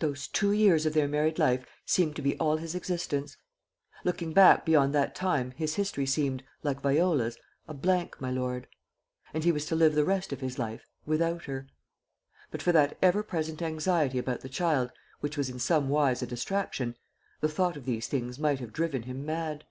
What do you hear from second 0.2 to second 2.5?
two years of their married life seemed to be